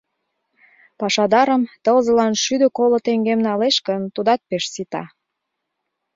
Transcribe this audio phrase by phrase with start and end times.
[0.99, 5.03] Пашадарым тылзылан шӱдӧ коло теҥгем налеш гын, тудат пеш сита.